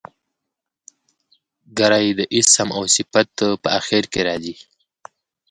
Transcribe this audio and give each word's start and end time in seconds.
ګری 1.77 2.07
د 2.19 2.21
اسم 2.37 2.67
او 2.77 2.83
صفت 2.95 3.29
په 3.61 3.67
آخر 3.79 4.03
کښي 4.11 4.21
راځي. 4.27 4.55